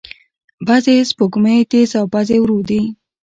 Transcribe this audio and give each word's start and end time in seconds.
بعضې 0.67 0.93
سپوږمۍ 1.09 1.59
تیز 1.71 1.91
او 1.99 2.05
بعضې 2.13 2.37
ورو 2.39 2.59
دي. 2.69 2.81